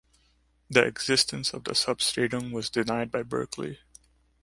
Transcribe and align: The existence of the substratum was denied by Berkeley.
The 0.67 0.83
existence 0.83 1.53
of 1.53 1.63
the 1.65 1.75
substratum 1.75 2.51
was 2.51 2.71
denied 2.71 3.11
by 3.11 3.21
Berkeley. 3.21 3.81